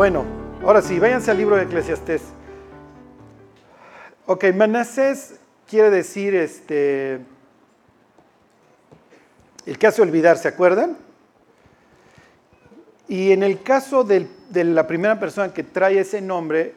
[0.00, 0.24] Bueno,
[0.62, 2.22] ahora sí, váyanse al libro de Eclesiastés.
[4.24, 5.38] Ok, Manasés
[5.68, 7.20] quiere decir este,
[9.66, 10.96] el que hace olvidar, ¿se acuerdan?
[13.08, 14.26] Y en el caso de
[14.64, 16.72] la primera persona que trae ese nombre,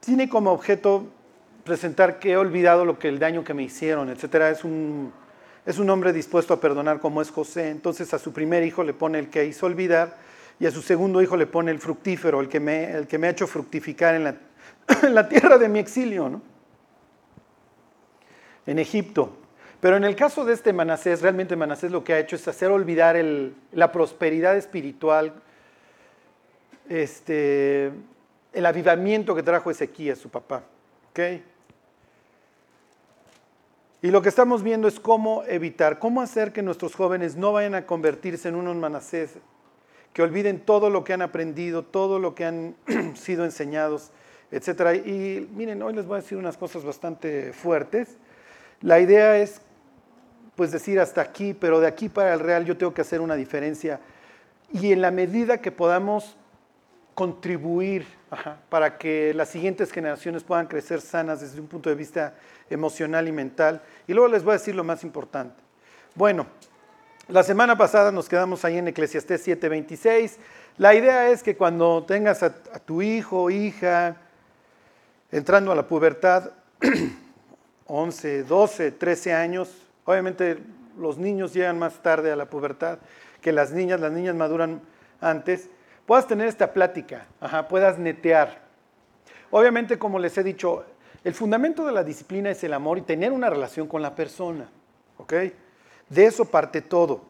[0.00, 1.04] tiene como objeto
[1.62, 4.50] presentar que he olvidado lo que el daño que me hicieron, etcétera.
[4.50, 5.12] Es un,
[5.64, 7.70] es un hombre dispuesto a perdonar como es José.
[7.70, 10.29] Entonces a su primer hijo le pone el que hizo olvidar
[10.60, 13.26] y a su segundo hijo le pone el fructífero, el que me, el que me
[13.26, 14.14] ha hecho fructificar
[15.02, 16.42] en la, tierra de mi exilio, ¿no?
[18.66, 19.38] en Egipto.
[19.80, 22.70] Pero en el caso de este Manasés, realmente Manasés lo que ha hecho es hacer
[22.70, 23.16] olvidar
[23.72, 25.32] la prosperidad espiritual,
[26.90, 27.90] este,
[28.52, 30.62] el avivamiento que trajo Ezequías, su papá.
[34.02, 37.74] Y lo que estamos viendo es cómo evitar, cómo hacer que nuestros jóvenes no vayan
[37.74, 39.38] a convertirse en unos Manasés,
[40.12, 42.74] que olviden todo lo que han aprendido, todo lo que han
[43.14, 44.10] sido enseñados,
[44.50, 45.06] etc.
[45.06, 48.16] Y miren, hoy les voy a decir unas cosas bastante fuertes.
[48.80, 49.60] La idea es
[50.56, 53.36] pues decir hasta aquí, pero de aquí para el real yo tengo que hacer una
[53.36, 54.00] diferencia.
[54.72, 56.36] Y en la medida que podamos
[57.14, 58.06] contribuir
[58.68, 62.34] para que las siguientes generaciones puedan crecer sanas desde un punto de vista
[62.68, 63.82] emocional y mental.
[64.06, 65.62] Y luego les voy a decir lo más importante.
[66.14, 66.46] Bueno,
[67.30, 70.36] la semana pasada nos quedamos ahí en Eclesiastés 7:26.
[70.78, 74.16] La idea es que cuando tengas a, tu hijo o hija
[75.30, 76.50] entrando a la pubertad,
[77.86, 79.70] 11, 12, 13 años,
[80.04, 80.58] obviamente
[80.98, 82.98] los niños llegan más tarde a la pubertad
[83.40, 84.80] que las niñas, las niñas maduran
[85.20, 85.70] antes,
[86.06, 87.26] puedas tener esta plática,
[87.68, 88.60] puedas netear.
[89.50, 90.84] Obviamente, como les he dicho,
[91.24, 94.68] el fundamento de la disciplina es el amor y tener una relación con la persona,
[95.16, 95.34] ¿ok?
[96.10, 97.22] De eso parte todo.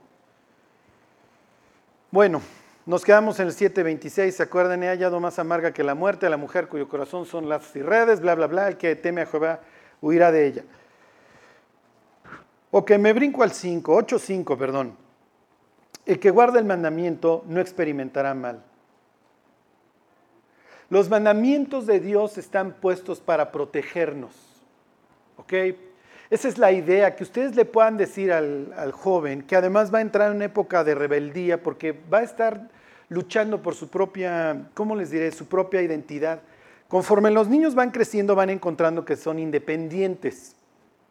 [2.11, 2.43] Bueno,
[2.87, 4.83] nos quedamos en el 7.26, ¿se acuerdan?
[4.83, 7.83] He hallado más amarga que la muerte a la mujer cuyo corazón son lazos y
[7.83, 9.61] redes, bla, bla, bla, el que teme a Jehová
[10.01, 10.65] huirá de ella.
[12.73, 14.97] Ok, me brinco al 5, 8, 5, perdón.
[16.07, 18.65] El que guarda el mandamiento no experimentará mal.
[20.89, 24.33] Los mandamientos de Dios están puestos para protegernos.
[25.37, 25.53] ¿Ok?
[26.31, 30.03] Esa es la idea, que ustedes le puedan decir al, joven, que además va a
[30.03, 32.69] entrar en una época de rebeldía, porque va a estar
[33.09, 36.41] luchando por su propia, ¿cómo les diré?, su propia identidad.
[36.87, 40.55] Conforme los niños van creciendo, van encontrando que son independientes.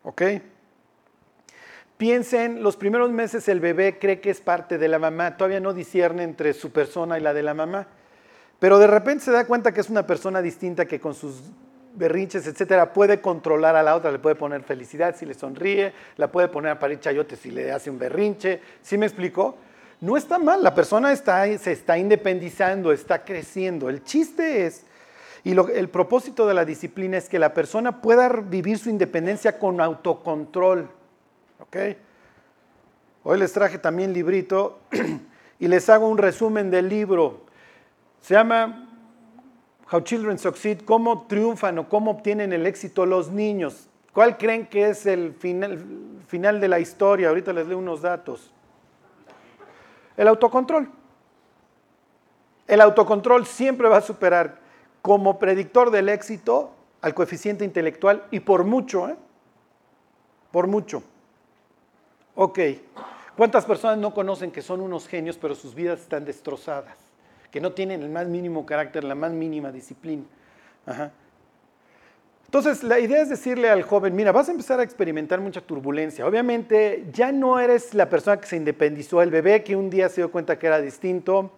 [0.04, 0.22] ¿Ok?
[1.98, 5.74] Piensen, los primeros meses el bebé cree que es parte de la mamá, todavía no
[5.74, 7.88] discierne entre su persona y la de la mamá,
[8.58, 11.52] pero de repente se da cuenta que es una persona distinta que con sus
[11.96, 16.32] berrinches, etcétera, puede controlar a la otra, le puede poner felicidad si le sonríe, la
[16.32, 18.62] puede poner a parir chayote si le hace un berrinche.
[18.82, 19.58] ¿Sí me explicó?
[20.02, 23.90] No está mal, la persona está, se está independizando, está creciendo.
[23.90, 24.86] El chiste es
[25.44, 29.80] y el propósito de la disciplina es que la persona pueda vivir su independencia con
[29.80, 30.90] autocontrol.
[31.60, 31.78] ¿Ok?
[33.24, 34.80] Hoy les traje también librito
[35.60, 37.46] y les hago un resumen del libro.
[38.22, 38.89] Se llama
[39.92, 43.88] How Children Succeed, cómo triunfan o cómo obtienen el éxito los niños.
[44.14, 45.84] ¿Cuál creen que es el final,
[46.28, 47.30] final de la historia?
[47.30, 48.52] Ahorita les leo unos datos.
[50.16, 50.92] El autocontrol.
[52.68, 54.60] El autocontrol siempre va a superar
[55.02, 56.72] como predictor del éxito
[57.02, 59.16] al coeficiente intelectual y por mucho, ¿eh?
[60.52, 61.02] Por mucho.
[62.36, 62.60] Ok.
[63.36, 67.09] ¿Cuántas personas no conocen que son unos genios pero sus vidas están destrozadas?
[67.52, 70.24] Que no tienen el más mínimo carácter, la más mínima disciplina.
[72.46, 76.26] Entonces, la idea es decirle al joven, mira, vas a empezar a experimentar mucha turbulencia.
[76.26, 80.22] Obviamente, ya no eres la persona que se independizó, el bebé que un día se
[80.22, 81.52] dio cuenta que era distinto,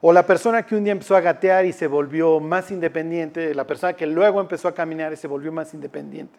[0.00, 3.66] o la persona que un día empezó a gatear y se volvió más independiente, la
[3.66, 6.38] persona que luego empezó a caminar y se volvió más independiente.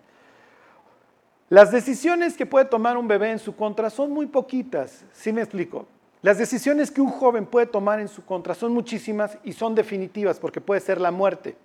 [1.49, 5.41] Las decisiones que puede tomar un bebé en su contra son muy poquitas, ¿sí me
[5.41, 5.87] explico?
[6.21, 10.39] Las decisiones que un joven puede tomar en su contra son muchísimas y son definitivas
[10.39, 11.55] porque puede ser la muerte.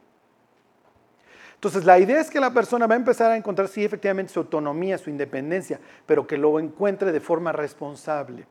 [1.54, 4.40] Entonces, la idea es que la persona va a empezar a encontrar, sí, efectivamente, su
[4.40, 8.46] autonomía, su independencia, pero que lo encuentre de forma responsable.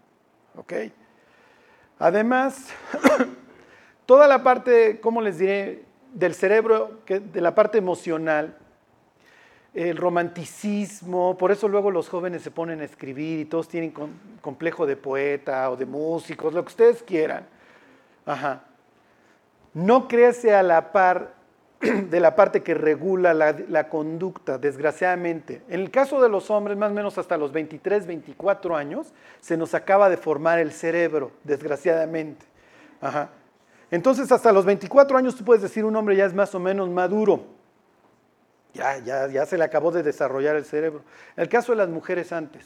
[1.99, 2.69] Además,
[4.05, 8.57] toda la parte, ¿cómo les diré?, del cerebro, de la parte emocional,
[9.73, 13.93] el romanticismo, por eso luego los jóvenes se ponen a escribir y todos tienen
[14.41, 17.47] complejo de poeta o de músicos, lo que ustedes quieran.
[18.25, 18.63] Ajá.
[19.73, 21.33] No crece a la par
[21.81, 25.63] de la parte que regula la, conducta, desgraciadamente.
[25.67, 29.57] En el caso de los hombres, más o menos hasta los 23, 24 años, se
[29.57, 32.45] nos acaba de formar el cerebro, desgraciadamente.
[33.91, 36.89] Entonces hasta los 24 años tú puedes decir un hombre ya es más o menos
[36.89, 37.62] maduro.
[38.73, 41.03] Ya, ya, ya se le acabó de desarrollar el cerebro.
[41.35, 42.65] En el caso de las mujeres antes.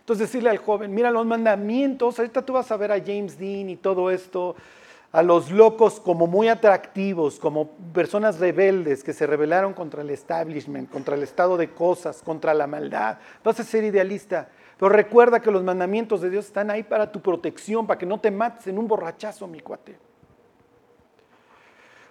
[0.00, 3.68] Entonces decirle al joven, mira los mandamientos, ahorita tú vas a ver a James Dean
[3.68, 4.54] y todo esto,
[5.12, 10.90] a los locos como muy atractivos, como personas rebeldes que se rebelaron contra el establishment,
[10.90, 13.18] contra el estado de cosas, contra la maldad.
[13.42, 14.48] Vas a ser idealista,
[14.78, 18.20] pero recuerda que los mandamientos de Dios están ahí para tu protección, para que no
[18.20, 20.07] te mates en un borrachazo, mi cuate.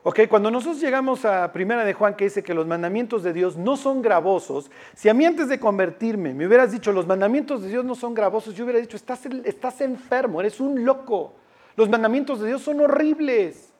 [0.10, 3.58] Ok, cuando nosotros llegamos a Primera de Juan que dice que los mandamientos de Dios
[3.58, 7.68] no son gravosos, si a mí antes de convertirme me hubieras dicho los mandamientos de
[7.68, 11.34] Dios no son gravosos, yo hubiera dicho estás, estás enfermo, eres un loco.
[11.76, 13.74] Los mandamientos de Dios son horribles.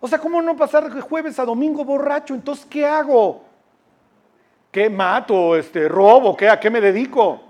[0.00, 2.34] O sea, ¿cómo no pasar jueves a domingo borracho?
[2.34, 3.42] Entonces, ¿qué hago?
[4.70, 5.56] ¿Qué mato?
[5.56, 6.36] Este, ¿Robo?
[6.36, 7.40] ¿Qué, ¿A qué me dedico?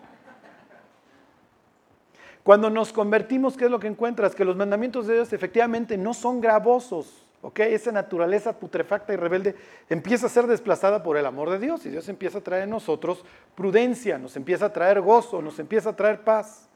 [2.44, 4.36] Cuando nos convertimos, ¿qué es lo que encuentras?
[4.36, 7.25] Que los mandamientos de Dios efectivamente no son gravosos.
[7.46, 7.60] ¿Ok?
[7.60, 9.54] Esa naturaleza putrefacta y rebelde
[9.88, 12.70] empieza a ser desplazada por el amor de Dios y Dios empieza a traer en
[12.70, 16.68] nosotros prudencia, nos empieza a traer gozo, nos empieza a traer paz.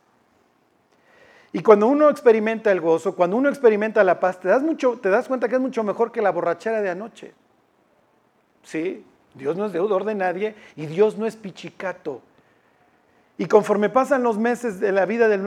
[1.52, 5.08] Y cuando uno experimenta el gozo, cuando uno experimenta la paz, te das, mucho, te
[5.08, 7.34] das cuenta que es mucho mejor que la borrachera de anoche.
[8.62, 12.22] Sí, Dios no es deudor de nadie y Dios no es pichicato.
[13.40, 15.42] Y conforme pasan los meses de la vida del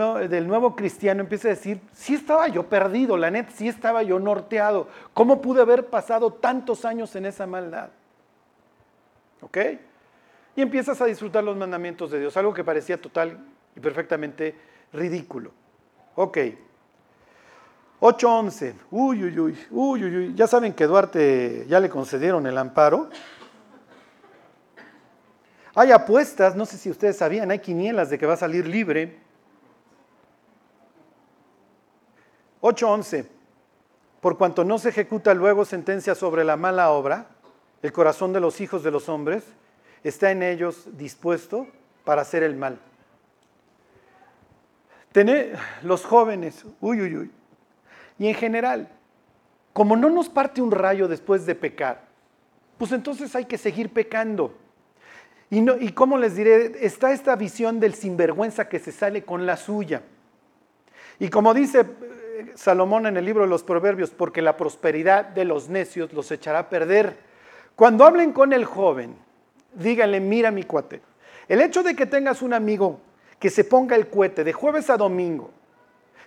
[0.48, 4.88] nuevo, cristiano, empieza a decir, sí estaba yo perdido, la net, sí estaba yo norteado.
[5.14, 7.90] ¿Cómo pude haber pasado tantos años en esa maldad?
[9.42, 9.58] ¿Ok?
[10.56, 13.38] Y empiezas a disfrutar los mandamientos de Dios, algo que parecía total
[13.76, 14.56] y perfectamente
[14.92, 15.52] ridículo.
[16.16, 16.38] Ok.
[18.02, 18.74] 8.11.
[18.90, 20.34] Uy, uy, uy, uy, uy, uy.
[20.34, 23.12] Ya saben que Duarte ya le concedieron el amparo.
[25.76, 29.20] Hay apuestas, no sé si ustedes sabían, hay quinielas de que va a salir libre.
[32.62, 33.26] 8.11.
[34.22, 37.28] Por cuanto no se ejecuta luego sentencia sobre la mala obra,
[37.82, 39.44] el corazón de los hijos de los hombres
[40.04, 41.68] está en ellos dispuesto
[42.06, 42.80] para hacer el mal.
[45.12, 47.32] Tener los jóvenes, uy, uy, uy.
[48.18, 48.90] Y en general,
[49.74, 52.06] como no nos parte un rayo después de pecar,
[52.78, 54.56] pues entonces hay que seguir pecando.
[55.54, 59.46] Y, no, y como les diré, está esta visión del sinvergüenza que se sale con
[59.46, 60.02] la suya.
[61.20, 65.46] Y como dice eh, Salomón en el libro de los Proverbios, porque la prosperidad de
[65.46, 67.18] los necios los echará a perder.
[67.76, 69.16] Cuando hablen con el joven,
[69.76, 71.02] díganle, mira mi cuate,
[71.48, 73.00] el hecho de que tengas un amigo
[73.38, 75.52] que se ponga el cohete de jueves a domingo,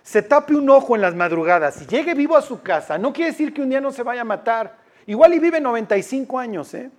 [0.03, 3.31] se tape un ojo en las madrugadas y llegue vivo a su casa, no quiere
[3.31, 4.77] decir que un día no se vaya a matar.
[5.05, 6.89] Igual y vive 95 años, ¿eh?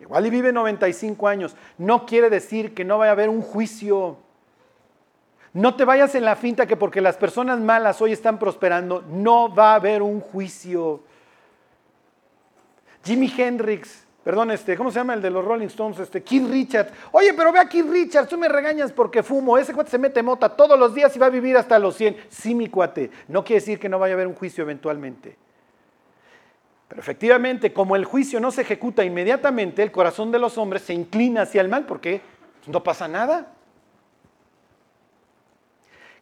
[0.00, 1.54] Igual y vive 95 años.
[1.78, 4.16] No quiere decir que no vaya a haber un juicio.
[5.52, 9.54] No te vayas en la finta que porque las personas malas hoy están prosperando, no
[9.54, 11.02] va a haber un juicio.
[13.04, 15.98] Jimi Hendrix Perdón, este, ¿cómo se llama el de los Rolling Stones?
[15.98, 16.92] Este, Keith Richards.
[17.10, 19.58] Oye, pero ve a Keith Richards, tú me regañas porque fumo.
[19.58, 22.16] Ese cuate se mete mota todos los días y va a vivir hasta los 100.
[22.28, 23.10] Sí, mi cuate.
[23.26, 25.36] No quiere decir que no vaya a haber un juicio eventualmente.
[26.92, 30.92] Pero efectivamente, como el juicio no se ejecuta inmediatamente, el corazón de los hombres se
[30.92, 32.20] inclina hacia el mal porque
[32.66, 33.50] no pasa nada.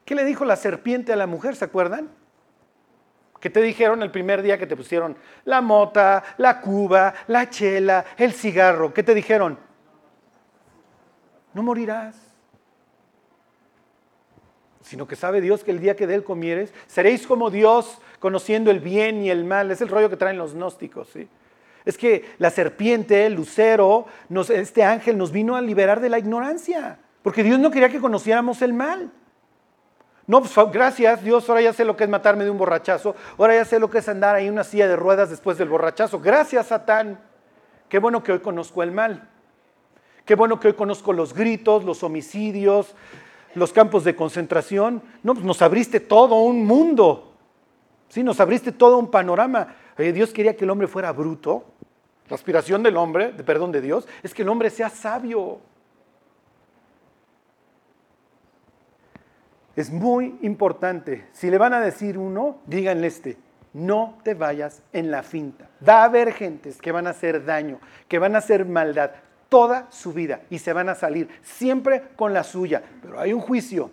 [0.04, 1.56] ¿Qué le dijo la serpiente a la mujer?
[1.56, 2.08] ¿Se acuerdan?
[3.40, 8.04] ¿Qué te dijeron el primer día que te pusieron la mota, la cuba, la chela,
[8.16, 8.94] el cigarro?
[8.94, 9.58] ¿Qué te dijeron?
[11.52, 12.16] No morirás.
[14.82, 18.70] Sino que sabe Dios que el día que de él comieres, seréis como Dios, conociendo
[18.70, 19.72] el bien y el mal.
[19.72, 21.08] Es el rollo que traen los gnósticos.
[21.08, 21.28] ¿sí?
[21.84, 24.06] Es que la serpiente, el lucero,
[24.50, 26.98] este ángel nos vino a liberar de la ignorancia.
[27.22, 29.10] Porque Dios no quería que conociéramos el mal.
[30.26, 33.56] No, pues gracias Dios, ahora ya sé lo que es matarme de un borrachazo, ahora
[33.56, 36.20] ya sé lo que es andar ahí en una silla de ruedas después del borrachazo.
[36.20, 37.18] Gracias Satán.
[37.88, 39.28] Qué bueno que hoy conozco el mal.
[40.24, 42.94] Qué bueno que hoy conozco los gritos, los homicidios,
[43.56, 45.02] los campos de concentración.
[45.24, 47.29] No, pues nos abriste todo un mundo.
[48.10, 49.74] Sí, nos abriste todo un panorama.
[49.96, 51.64] Dios quería que el hombre fuera bruto.
[52.28, 55.60] La aspiración del hombre, de perdón de Dios, es que el hombre sea sabio.
[59.76, 61.28] Es muy importante.
[61.32, 63.36] Si le van a decir uno, díganle este.
[63.72, 65.68] No te vayas en la finta.
[65.88, 69.12] Va a haber gentes que van a hacer daño, que van a hacer maldad
[69.48, 72.82] toda su vida y se van a salir siempre con la suya.
[73.02, 73.92] Pero hay un juicio.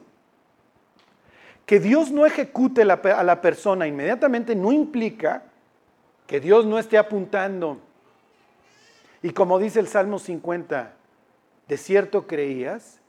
[1.68, 5.44] Que Dios no ejecute a la persona inmediatamente no implica
[6.26, 7.80] que Dios no esté apuntando.
[9.22, 10.94] Y como dice el Salmo 50,
[11.68, 13.02] de cierto creías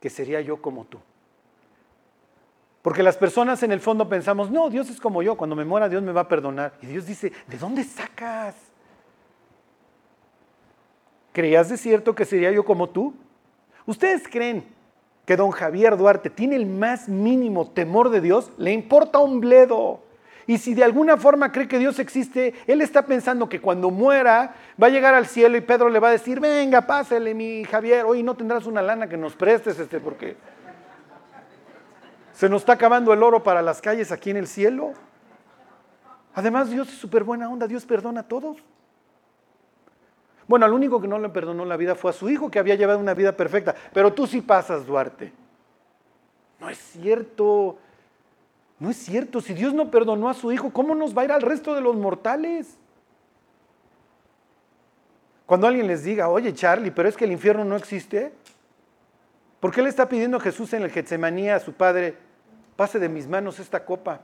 [0.00, 0.98] que sería yo como tú.
[2.82, 5.88] Porque las personas en el fondo pensamos, no, Dios es como yo, cuando me muera
[5.88, 6.74] Dios me va a perdonar.
[6.82, 8.54] Y Dios dice, ¿de dónde sacas?
[11.32, 13.14] ¿Creías de cierto que sería yo como tú?
[13.86, 14.73] ¿Ustedes creen
[15.24, 18.50] que don Javier Duarte tiene el más mínimo temor de Dios?
[18.58, 20.00] Le importa un bledo.
[20.46, 24.54] Y si de alguna forma cree que Dios existe, él está pensando que cuando muera
[24.80, 28.04] va a llegar al cielo y Pedro le va a decir, venga, pásale mi Javier,
[28.04, 30.36] hoy no tendrás una lana que nos prestes, este, porque
[32.32, 34.92] se nos está acabando el oro para las calles aquí en el cielo.
[36.34, 38.58] Además, Dios es súper buena onda, Dios perdona a todos.
[40.46, 42.74] Bueno, al único que no le perdonó la vida fue a su hijo, que había
[42.74, 43.74] llevado una vida perfecta.
[43.92, 45.32] Pero tú sí pasas, Duarte.
[46.60, 47.78] No es cierto.
[48.78, 49.40] No es cierto.
[49.40, 51.80] Si Dios no perdonó a su hijo, ¿cómo nos va a ir al resto de
[51.80, 52.76] los mortales?
[55.46, 58.32] Cuando alguien les diga, oye Charlie, pero es que el infierno no existe,
[59.60, 62.16] ¿por qué le está pidiendo Jesús en el Getsemaní a su padre,
[62.76, 64.22] pase de mis manos esta copa?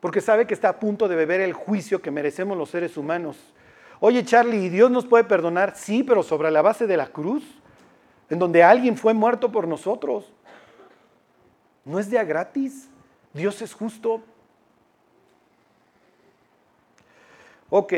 [0.00, 3.36] Porque sabe que está a punto de beber el juicio que merecemos los seres humanos.
[4.00, 5.74] Oye Charlie, ¿y Dios nos puede perdonar?
[5.76, 7.44] Sí, pero sobre la base de la cruz,
[8.28, 10.32] en donde alguien fue muerto por nosotros.
[11.84, 12.88] No es de a gratis.
[13.32, 14.22] Dios es justo.
[17.70, 17.92] Ok.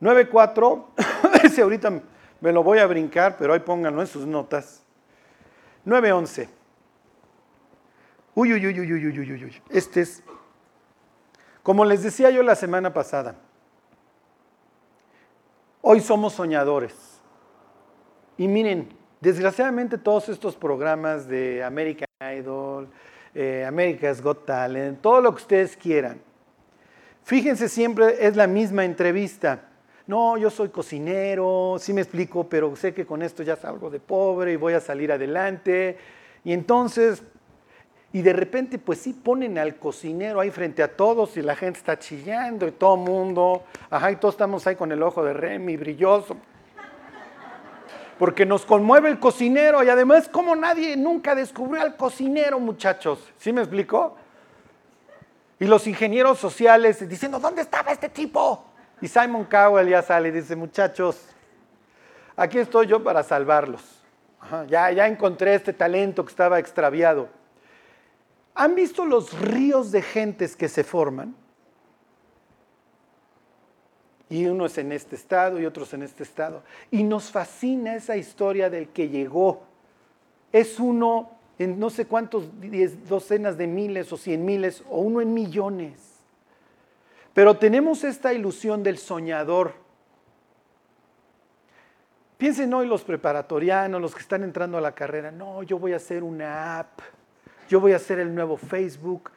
[0.00, 0.84] 9.4,
[1.44, 2.00] ese ahorita
[2.40, 4.82] me lo voy a brincar, pero ahí pónganlo en sus notas.
[5.84, 6.48] 9.11.
[8.34, 9.62] Uy, uy, uy, uy, uy, uy, uy, uy.
[9.68, 10.22] Este es,
[11.62, 13.34] como les decía yo la semana pasada,
[15.82, 16.94] hoy somos soñadores.
[18.36, 18.88] Y miren,
[19.20, 22.88] desgraciadamente todos estos programas de American Idol,
[23.34, 26.20] eh, America's Got Talent, todo lo que ustedes quieran,
[27.22, 29.70] fíjense siempre es la misma entrevista
[30.10, 34.00] no, yo soy cocinero, sí me explico, pero sé que con esto ya salgo de
[34.00, 35.98] pobre y voy a salir adelante.
[36.42, 37.22] Y entonces,
[38.12, 41.78] y de repente, pues sí ponen al cocinero ahí frente a todos y la gente
[41.78, 45.76] está chillando y todo mundo, ajá, y todos estamos ahí con el ojo de Remy
[45.76, 46.36] brilloso.
[48.18, 53.24] Porque nos conmueve el cocinero y además como nadie nunca descubrió al cocinero, muchachos.
[53.38, 54.16] ¿Sí me explico?
[55.60, 58.64] Y los ingenieros sociales diciendo, ¿dónde estaba este tipo?
[59.00, 61.28] Y Simon Cowell ya sale y dice, muchachos,
[62.36, 63.82] aquí estoy yo para salvarlos.
[64.66, 67.39] ya, ya encontré este talento que estaba extraviado.
[68.54, 71.34] ¿Han visto los ríos de gentes que se forman?
[74.28, 76.62] Y uno es en este estado y otros en este estado.
[76.90, 79.62] Y nos fascina esa historia del que llegó.
[80.52, 82.48] Es uno en no sé cuántos
[83.08, 86.10] docenas de miles o cien miles o uno en millones.
[87.34, 89.74] Pero tenemos esta ilusión del soñador.
[92.38, 95.96] Piensen hoy los preparatorianos, los que están entrando a la carrera, no, yo voy a
[95.96, 97.00] hacer una app,
[97.70, 99.30] yo voy a hacer el nuevo Facebook.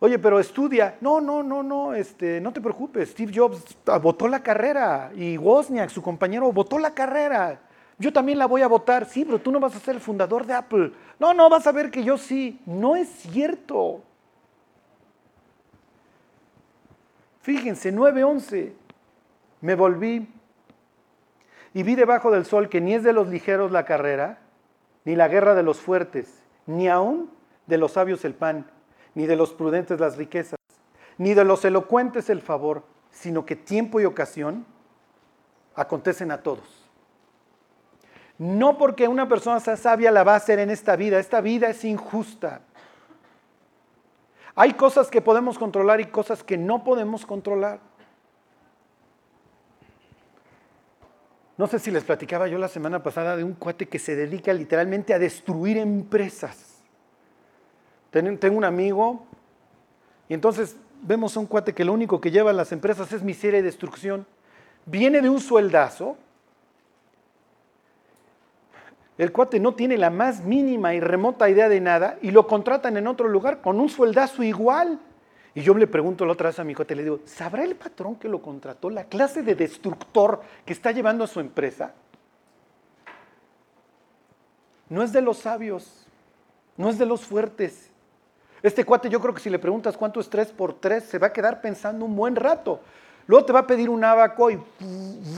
[0.00, 0.96] Oye, pero estudia.
[1.00, 3.10] No, no, no, no, este, no te preocupes.
[3.10, 7.60] Steve Jobs votó la carrera y Wozniak, su compañero, votó la carrera.
[7.98, 9.06] Yo también la voy a votar.
[9.06, 10.92] Sí, pero tú no vas a ser el fundador de Apple.
[11.20, 12.60] No, no, vas a ver que yo sí.
[12.66, 14.02] No es cierto.
[17.42, 18.72] Fíjense, 9:11.
[19.60, 20.26] Me volví
[21.74, 24.38] y vi debajo del sol que ni es de los ligeros la carrera,
[25.04, 26.39] ni la guerra de los fuertes,
[26.70, 27.30] ni aún
[27.66, 28.70] de los sabios el pan,
[29.14, 30.58] ni de los prudentes las riquezas,
[31.18, 34.64] ni de los elocuentes el favor, sino que tiempo y ocasión
[35.74, 36.88] acontecen a todos.
[38.38, 41.68] No porque una persona sea sabia la va a hacer en esta vida, esta vida
[41.68, 42.62] es injusta.
[44.54, 47.80] Hay cosas que podemos controlar y cosas que no podemos controlar.
[51.60, 54.50] No sé si les platicaba yo la semana pasada de un cuate que se dedica
[54.50, 56.80] literalmente a destruir empresas.
[58.10, 59.26] Tengo un amigo
[60.26, 63.22] y entonces vemos a un cuate que lo único que lleva a las empresas es
[63.22, 64.24] miseria y destrucción.
[64.86, 66.16] Viene de un sueldazo
[69.18, 72.96] el cuate no tiene la más mínima y remota idea de nada y lo contratan
[72.96, 74.98] en otro lugar con un sueldazo igual.
[75.54, 78.16] Y yo le pregunto la otra vez a mi cuate, le digo, ¿sabrá el patrón
[78.16, 81.92] que lo contrató la clase de destructor que está llevando a su empresa?
[84.88, 86.06] No es de los sabios,
[86.76, 87.90] no es de los fuertes.
[88.62, 91.28] Este cuate yo creo que si le preguntas cuánto es 3 por 3, se va
[91.28, 92.80] a quedar pensando un buen rato.
[93.26, 94.58] Luego te va a pedir un abaco y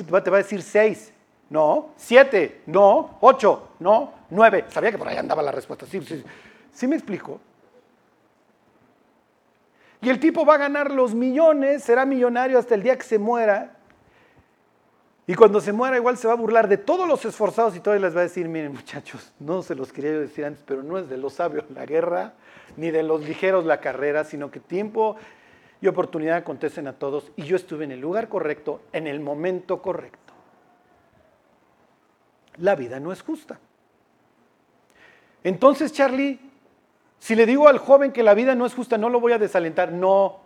[0.04, 1.12] te va a decir 6.
[1.52, 1.90] No.
[1.96, 2.62] Siete.
[2.64, 3.18] No.
[3.20, 3.68] Ocho.
[3.78, 4.14] No.
[4.30, 4.64] Nueve.
[4.68, 5.84] Sabía que por ahí andaba la respuesta.
[5.84, 6.24] Sí, sí,
[6.72, 7.38] sí me explico.
[10.02, 13.20] Y el tipo va a ganar los millones, será millonario hasta el día que se
[13.20, 13.76] muera.
[15.28, 18.06] Y cuando se muera igual se va a burlar de todos los esforzados y todavía
[18.06, 21.08] les va a decir, miren muchachos, no se los quería decir antes, pero no es
[21.08, 22.34] de los sabios la guerra,
[22.76, 25.16] ni de los ligeros la carrera, sino que tiempo
[25.80, 29.80] y oportunidad acontecen a todos y yo estuve en el lugar correcto, en el momento
[29.80, 30.32] correcto.
[32.56, 33.60] La vida no es justa.
[35.44, 36.51] Entonces, Charlie,
[37.22, 39.38] si le digo al joven que la vida no es justa, no lo voy a
[39.38, 40.40] desalentar, no,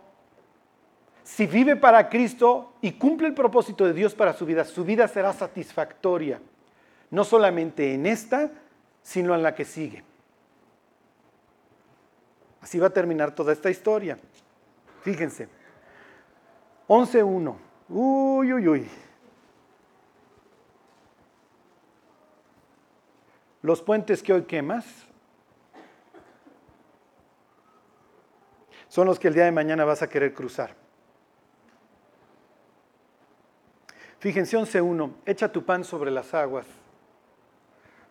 [1.23, 5.07] si vive para Cristo y cumple el propósito de Dios para su vida, su vida
[5.07, 6.39] será satisfactoria,
[7.09, 8.51] no solamente en esta,
[9.01, 10.03] sino en la que sigue.
[12.61, 14.19] Así va a terminar toda esta historia.
[15.01, 15.49] Fíjense.
[16.87, 17.55] 11.1.
[17.89, 18.89] Uy, uy, uy.
[23.63, 25.06] Los puentes que hoy quemas
[28.97, 30.73] son los que el día de mañana vas a querer cruzar.
[34.17, 36.65] Fíjense 11.1, echa tu pan sobre las aguas,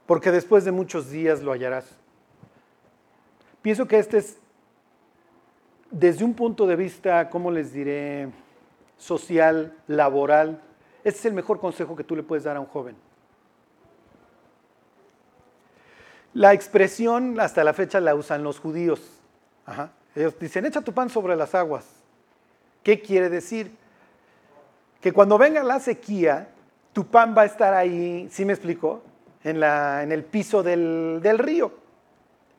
[0.07, 1.99] porque después de muchos días lo hallarás.
[3.63, 4.39] Pienso que este es,
[5.91, 8.29] desde un punto de vista, ¿cómo les diré?
[8.97, 10.63] Social, laboral,
[11.03, 12.95] este es el mejor consejo que tú le puedes dar a un joven.
[16.33, 19.01] La expresión hasta la fecha la usan los judíos.
[20.17, 21.85] Ellos dicen, echa tu pan sobre las aguas.
[22.83, 23.71] ¿Qué quiere decir?
[25.07, 26.49] que cuando venga la sequía,
[26.93, 29.03] tu pan va a estar ahí, ¿sí me explico?
[29.45, 31.73] En, la, en el piso del, del río.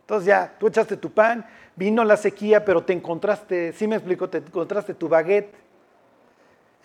[0.02, 1.46] Entonces ya, tú echaste tu pan,
[1.76, 4.30] vino la sequía, pero te encontraste, ¿sí me explico?
[4.30, 5.54] Te encontraste tu baguette.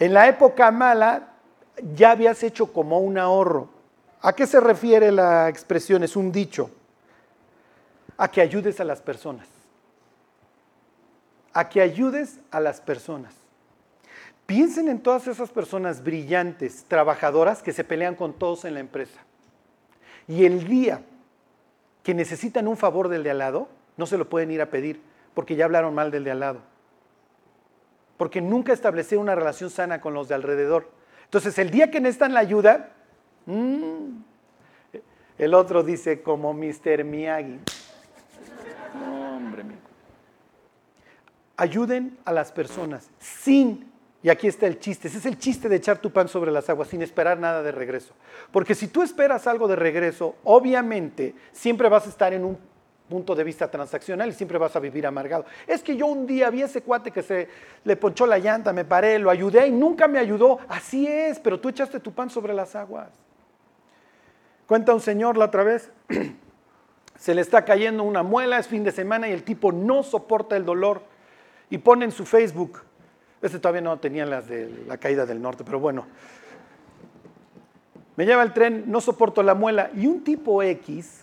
[0.01, 1.29] En la época mala
[1.95, 3.69] ya habías hecho como un ahorro.
[4.21, 6.03] ¿A qué se refiere la expresión?
[6.03, 6.71] Es un dicho.
[8.17, 9.47] A que ayudes a las personas.
[11.53, 13.35] A que ayudes a las personas.
[14.47, 19.21] Piensen en todas esas personas brillantes, trabajadoras, que se pelean con todos en la empresa.
[20.29, 21.03] Y el día
[22.03, 25.01] que necesitan un favor del de al lado, no se lo pueden ir a pedir,
[25.35, 26.61] porque ya hablaron mal del de al lado.
[28.17, 30.91] Porque nunca establecieron una relación sana con los de alrededor.
[31.25, 32.91] Entonces, el día que necesitan la ayuda,
[33.47, 34.23] mm,
[35.39, 37.05] el otro dice como Mr.
[37.05, 37.59] Miyagi.
[38.95, 39.65] hombre,
[41.57, 45.09] Ayuden a las personas sin y aquí está el chiste.
[45.09, 47.73] Ese es el chiste de echar tu pan sobre las aguas sin esperar nada de
[47.73, 48.15] regreso.
[48.53, 52.59] Porque si tú esperas algo de regreso, obviamente siempre vas a estar en un
[53.09, 55.45] punto de vista transaccional y siempre vas a vivir amargado.
[55.67, 57.49] Es que yo un día vi a ese cuate que se
[57.85, 60.61] le ponchó la llanta, me paré, lo ayudé y nunca me ayudó.
[60.69, 63.11] Así es, pero tú echaste tu pan sobre las aguas.
[64.67, 65.91] Cuenta un señor la otra vez,
[67.19, 70.57] se le está cayendo una muela, es fin de semana y el tipo no soporta
[70.57, 71.03] el dolor
[71.73, 72.83] y pone en su Facebook,
[73.41, 76.07] este todavía no tenía las de la caída del norte, pero bueno.
[78.15, 79.91] Me lleva el tren, no soporto la muela.
[79.95, 81.23] Y un tipo X,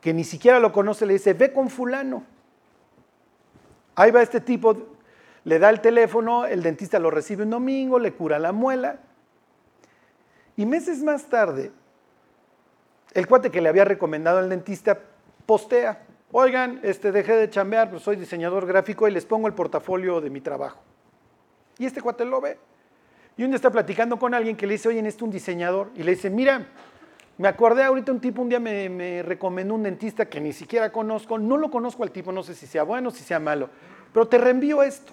[0.00, 2.24] que ni siquiera lo conoce, le dice, ve con fulano.
[3.94, 4.74] Ahí va este tipo,
[5.44, 9.00] le da el teléfono, el dentista lo recibe un domingo, le cura la muela.
[10.56, 11.72] Y meses más tarde,
[13.12, 14.98] el cuate que le había recomendado al dentista
[15.44, 20.20] postea, oigan, este, dejé de chambear, pues soy diseñador gráfico y les pongo el portafolio
[20.20, 20.82] de mi trabajo.
[21.78, 22.58] Y este cuate lo ve.
[23.36, 25.92] Y un día está platicando con alguien que le dice, oye, este un diseñador.
[25.94, 26.66] Y le dice, mira,
[27.38, 30.90] me acordé ahorita un tipo, un día me, me, recomendó un dentista que ni siquiera
[30.90, 31.38] conozco.
[31.38, 33.70] No lo conozco al tipo, no sé si sea bueno o si sea malo.
[34.12, 35.12] Pero te reenvío esto.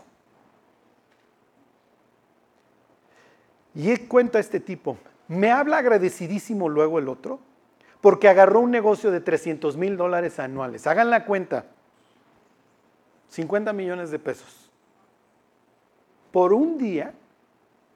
[3.76, 7.51] Y cuenta este tipo, me habla agradecidísimo luego el otro
[8.02, 10.88] porque agarró un negocio de 300 mil dólares anuales.
[10.88, 11.66] Hagan la cuenta.
[13.30, 14.70] 50 millones de pesos.
[16.32, 17.14] Por un día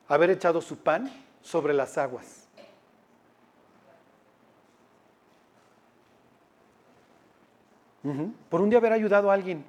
[0.08, 2.48] haber echado su pan sobre las aguas.
[8.50, 9.66] Por un día haber ayudado a alguien.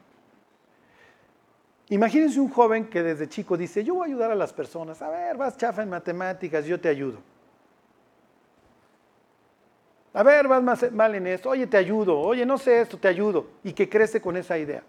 [1.88, 5.00] Imagínense un joven que desde chico dice, yo voy a ayudar a las personas.
[5.00, 7.18] A ver, vas chafa en matemáticas, yo te ayudo.
[10.16, 11.50] A ver, vas mal en esto.
[11.50, 12.18] Oye, te ayudo.
[12.18, 13.48] Oye, no sé esto, te ayudo.
[13.62, 14.82] Y que crece con esa idea.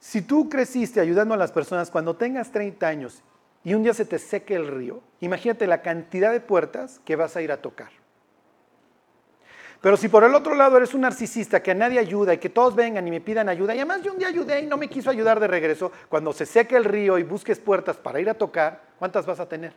[0.00, 3.22] Si tú creciste ayudando a las personas cuando tengas 30 años
[3.62, 7.36] y un día se te seque el río, imagínate la cantidad de puertas que vas
[7.36, 7.90] a ir a tocar.
[9.82, 12.48] Pero si por el otro lado eres un narcisista que a nadie ayuda y que
[12.48, 14.88] todos vengan y me pidan ayuda, y además yo un día ayudé y no me
[14.88, 18.34] quiso ayudar de regreso, cuando se seque el río y busques puertas para ir a
[18.34, 19.74] tocar, ¿cuántas vas a tener?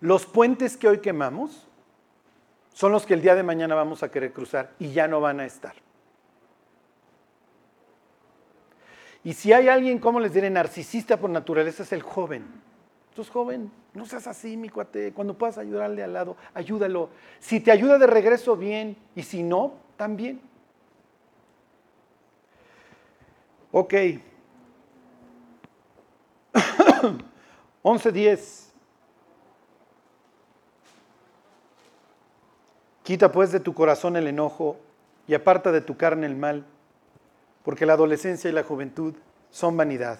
[0.00, 1.66] Los puentes que hoy quemamos
[2.72, 5.40] son los que el día de mañana vamos a querer cruzar y ya no van
[5.40, 5.74] a estar.
[9.24, 12.46] Y si hay alguien, como les diré, narcisista por naturaleza, es el joven.
[13.10, 15.12] Entonces, joven, no seas así, mi cuate.
[15.12, 17.10] Cuando puedas ayudarle al lado, ayúdalo.
[17.40, 18.96] Si te ayuda de regreso, bien.
[19.16, 20.40] Y si no, también.
[23.72, 23.92] Ok.
[27.82, 28.67] 11.10.
[33.08, 34.76] Quita pues de tu corazón el enojo
[35.26, 36.66] y aparta de tu carne el mal,
[37.62, 39.14] porque la adolescencia y la juventud
[39.48, 40.18] son vanidad.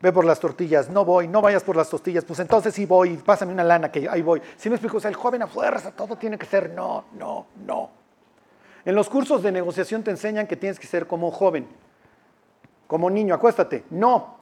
[0.00, 3.16] Ve por las tortillas, no voy, no vayas por las tortillas, pues entonces sí voy,
[3.16, 4.42] pásame una lana que ahí voy.
[4.56, 7.46] Si me explico, o sea, el joven a fuerza, todo tiene que ser no, no,
[7.64, 7.90] no.
[8.84, 11.68] En los cursos de negociación te enseñan que tienes que ser como joven,
[12.88, 14.36] como niño, acuéstate, no.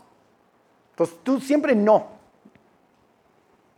[0.93, 2.13] Entonces tú siempre no.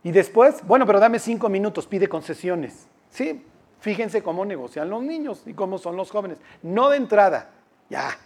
[0.01, 2.87] Y después, bueno, pero dame cinco minutos, pide concesiones.
[3.13, 3.45] Sí,
[3.79, 6.39] fíjense cómo negocian los niños y cómo son los jóvenes.
[6.63, 7.51] No de entrada,
[7.87, 8.17] ya.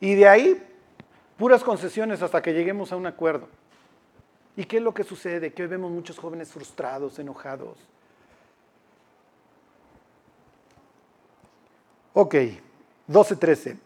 [0.00, 0.60] Y de ahí,
[1.38, 3.48] puras concesiones hasta que lleguemos a un acuerdo.
[4.56, 5.52] ¿Y qué es lo que sucede?
[5.52, 7.78] Que hoy vemos muchos jóvenes frustrados, enojados.
[12.12, 12.34] Ok,
[13.08, 13.78] 12-13.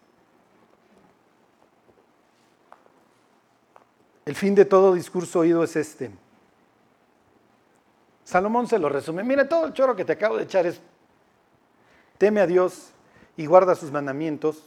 [4.24, 6.10] El fin de todo discurso oído es este.
[8.28, 9.24] Salomón se lo resume.
[9.24, 10.78] Mira, todo el choro que te acabo de echar es,
[12.18, 12.90] teme a Dios
[13.38, 14.62] y guarda sus mandamientos,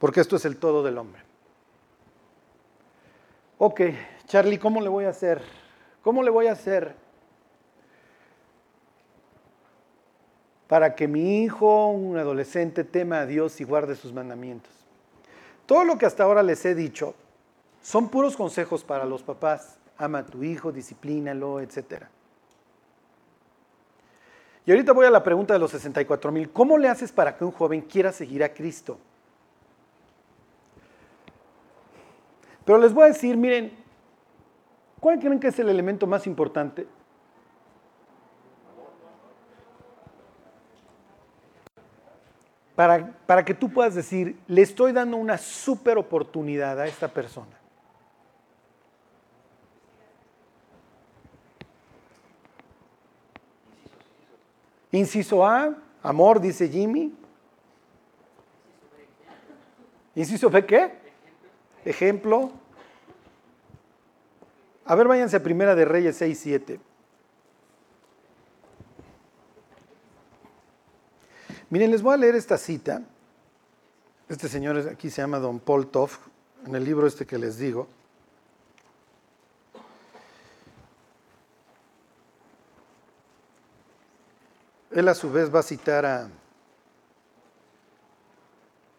[0.00, 1.22] porque esto es el todo del hombre.
[3.58, 3.80] Ok,
[4.26, 5.40] Charlie, ¿cómo le voy a hacer?
[6.02, 6.96] ¿Cómo le voy a hacer
[10.66, 14.72] para que mi hijo, un adolescente, tema a Dios y guarde sus mandamientos?
[15.66, 17.14] Todo lo que hasta ahora les he dicho
[17.80, 19.78] son puros consejos para los papás.
[19.96, 22.10] Ama a tu hijo, disciplínalo, etcétera.
[24.66, 26.50] Y ahorita voy a la pregunta de los 64 mil.
[26.50, 28.98] ¿Cómo le haces para que un joven quiera seguir a Cristo?
[32.64, 33.76] Pero les voy a decir, miren,
[35.00, 36.86] ¿cuál creen que es el elemento más importante?
[42.74, 47.63] Para, para, que tú puedas decir, le estoy dando una super oportunidad a esta persona.
[54.94, 57.12] Inciso A, amor, dice Jimmy.
[60.14, 60.94] Inciso B, ¿qué?
[61.84, 62.52] Ejemplo.
[64.84, 66.80] A ver, váyanse a Primera de Reyes 6, 7.
[71.70, 73.02] Miren, les voy a leer esta cita.
[74.28, 76.18] Este señor aquí se llama Don Paul Toff,
[76.66, 77.88] en el libro este que les digo.
[84.94, 86.28] Él a su vez va a citar a,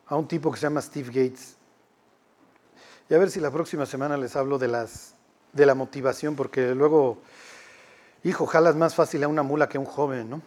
[0.07, 1.55] a un tipo que se llama Steve Gates.
[3.09, 5.15] Y a ver si la próxima semana les hablo de, las,
[5.53, 7.19] de la motivación, porque luego,
[8.25, 10.41] hijo, jalas más fácil a una mula que a un joven, ¿no?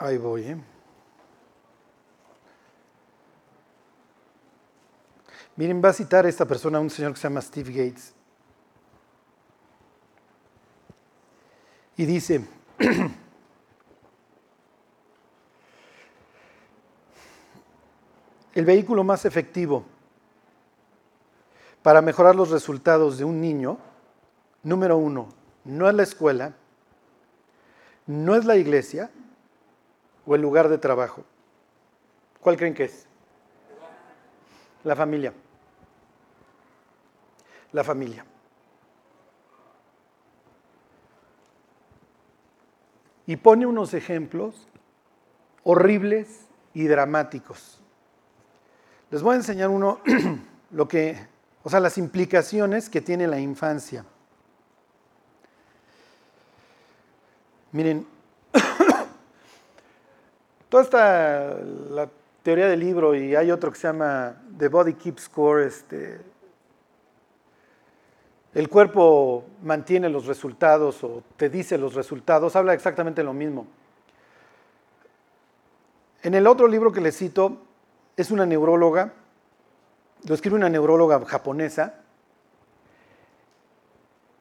[0.00, 0.44] Ahí voy.
[0.44, 0.56] ¿eh?
[5.56, 8.14] Miren, va a citar a esta persona, un señor que se llama Steve Gates.
[11.98, 12.48] Y dice,
[18.54, 19.84] el vehículo más efectivo
[21.82, 23.76] para mejorar los resultados de un niño,
[24.62, 25.28] número uno,
[25.64, 26.54] no es la escuela,
[28.06, 29.10] no es la iglesia,
[30.30, 31.24] o el lugar de trabajo?
[32.40, 33.04] ¿Cuál creen que es?
[34.84, 35.32] La familia.
[37.72, 38.24] La familia.
[43.26, 44.68] Y pone unos ejemplos
[45.64, 47.80] horribles y dramáticos.
[49.10, 49.98] Les voy a enseñar uno,
[50.70, 51.26] lo que,
[51.64, 54.04] o sea, las implicaciones que tiene la infancia.
[57.72, 58.06] Miren,
[60.70, 61.56] Toda esta,
[61.90, 62.08] la
[62.44, 66.20] teoría del libro, y hay otro que se llama The Body Keeps Score, este,
[68.54, 73.66] el cuerpo mantiene los resultados o te dice los resultados, habla exactamente lo mismo.
[76.22, 77.58] En el otro libro que le cito,
[78.16, 79.12] es una neuróloga,
[80.24, 81.94] lo escribe una neuróloga japonesa,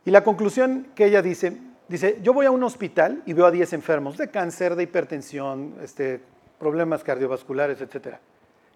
[0.05, 1.57] y la conclusión que ella dice,
[1.89, 5.73] Dice, yo voy a un hospital y veo a 10 enfermos de cáncer, de hipertensión,
[5.81, 6.21] este,
[6.59, 8.17] problemas cardiovasculares, etc.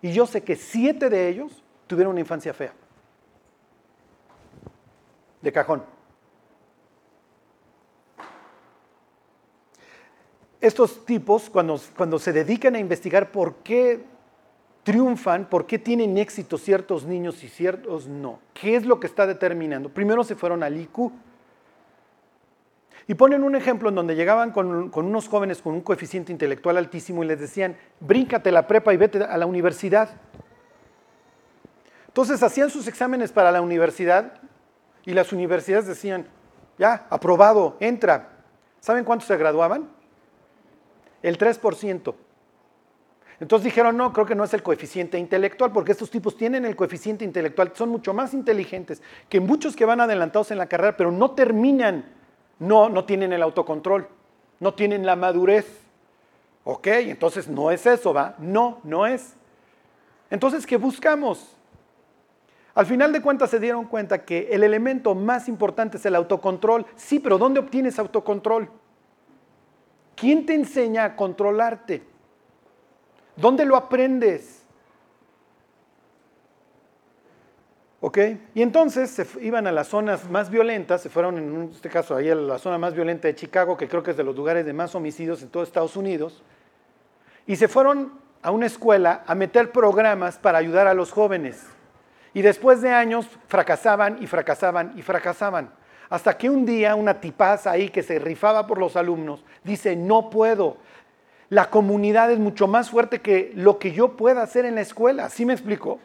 [0.02, 2.74] Y yo sé que 7 de ellos tuvieron una infancia fea.
[5.44, 5.84] de cajón.
[10.62, 14.06] Estos tipos, cuando, cuando se dedican a investigar por qué
[14.84, 19.28] triunfan, por qué tienen éxito ciertos niños y ciertos no, qué es lo que está
[19.28, 21.12] determinando, primero se fueron al IQ,
[23.08, 27.24] y ponen un ejemplo en donde llegaban con, unos jóvenes con un coeficiente intelectual altísimo
[27.24, 30.10] y les decían, bríncate la prepa y vete a la universidad.
[32.08, 34.40] Entonces hacían sus exámenes para la universidad
[35.06, 36.28] y las universidades decían,
[36.78, 38.30] ya, aprobado, entra.
[38.80, 39.90] ¿Saben cuántos se graduaban?
[41.22, 42.16] El 3%.
[43.40, 46.76] Entonces dijeron, no, creo que no es el coeficiente intelectual, porque estos tipos tienen el
[46.76, 51.12] coeficiente intelectual, son mucho más inteligentes que muchos que van adelantados en la carrera, pero
[51.12, 52.06] no terminan
[52.64, 54.08] no, no tienen el autocontrol,
[54.60, 55.82] no tienen la madurez.
[56.64, 58.36] Ok, entonces no es eso, ¿va?
[58.40, 59.34] No, no es.
[60.30, 61.58] Entonces, ¿qué buscamos?
[62.74, 66.86] Al final de cuentas se dieron cuenta que el elemento más importante es el autocontrol.
[66.96, 68.70] Sí, pero ¿dónde obtienes autocontrol?
[70.16, 72.02] ¿Quién te enseña a controlarte?
[73.36, 74.63] ¿Dónde lo aprendes?
[78.06, 78.18] ¿Ok?
[78.54, 82.30] Y entonces se iban a las zonas más violentas, se fueron en este caso ahí
[82.30, 84.74] a la zona más violenta de Chicago, que creo que es de los lugares de
[84.74, 86.44] más homicidios en todo Estados Unidos,
[87.48, 88.12] y se fueron
[88.42, 91.66] a una escuela a meter programas para ayudar a los jóvenes.
[92.34, 95.72] Y después de años fracasaban y fracasaban y fracasaban.
[96.10, 100.30] Hasta que un día una tipaza ahí que se rifaba por los alumnos dice, no
[100.30, 100.76] puedo.
[101.48, 105.30] La comunidad es mucho más fuerte que lo que yo pueda hacer en la escuela.
[105.30, 106.00] ¿Sí me explico?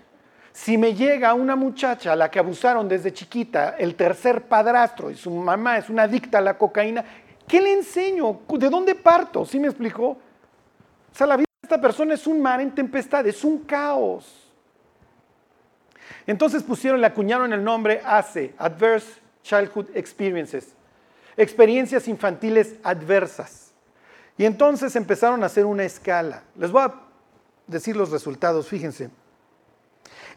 [0.60, 5.14] Si me llega una muchacha a la que abusaron desde chiquita, el tercer padrastro y
[5.14, 7.04] su mamá es una adicta a la cocaína,
[7.46, 8.40] ¿qué le enseño?
[8.48, 9.46] ¿De dónde parto?
[9.46, 10.08] ¿Sí me explicó?
[10.08, 10.18] O
[11.12, 14.50] sea, la vida de esta persona es un mar en tempestad, es un caos.
[16.26, 20.74] Entonces pusieron, le acuñaron el nombre ACE, Adverse Childhood Experiences,
[21.36, 23.70] experiencias infantiles adversas.
[24.36, 26.42] Y entonces empezaron a hacer una escala.
[26.56, 26.94] Les voy a
[27.68, 29.08] decir los resultados, fíjense.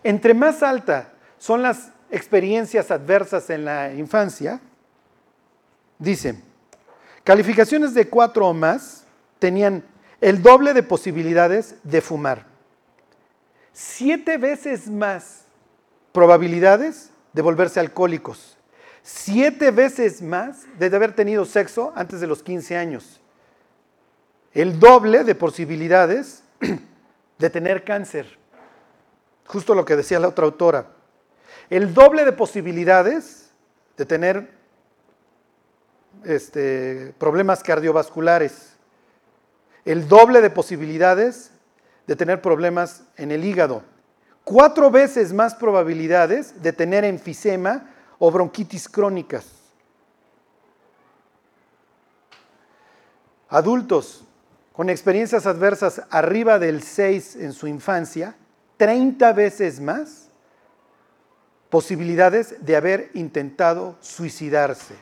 [0.03, 4.59] Entre más alta son las experiencias adversas en la infancia,
[5.97, 6.41] dice,
[7.23, 9.05] calificaciones de cuatro o más
[9.39, 9.83] tenían
[10.19, 12.45] el doble de posibilidades de fumar,
[13.73, 15.45] siete veces más
[16.11, 18.57] probabilidades de volverse alcohólicos,
[19.01, 23.21] siete veces más de haber tenido sexo antes de los 15 años,
[24.53, 26.43] el doble de posibilidades
[27.39, 28.40] de tener cáncer,
[29.51, 30.85] Justo lo que decía la otra autora.
[31.69, 33.51] El doble de posibilidades
[33.97, 34.49] de tener
[36.23, 38.77] este, problemas cardiovasculares.
[39.83, 41.51] El doble de posibilidades
[42.07, 43.83] de tener problemas en el hígado.
[44.45, 49.47] Cuatro veces más probabilidades de tener enfisema o bronquitis crónicas.
[53.49, 54.23] Adultos
[54.71, 58.37] con experiencias adversas arriba del 6 en su infancia
[58.81, 60.27] 30 veces más
[61.69, 64.95] posibilidades de haber intentado suicidarse.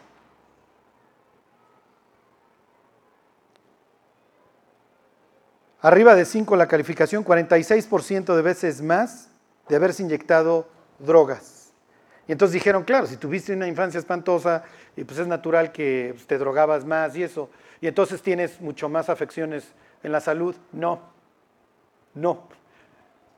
[5.79, 9.29] Arriba de 5 la calificación, 46% de veces más
[9.69, 10.67] de haberse inyectado
[10.99, 11.71] drogas.
[12.27, 14.65] Y entonces dijeron, claro, si tuviste una infancia espantosa,
[14.97, 18.89] y pues es natural que pues, te drogabas más y eso, y entonces tienes mucho
[18.89, 19.71] más afecciones
[20.03, 20.53] en la salud.
[20.73, 20.99] No,
[22.13, 22.58] no